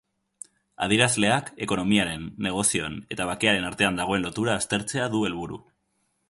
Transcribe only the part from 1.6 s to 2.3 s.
ekonomiaren,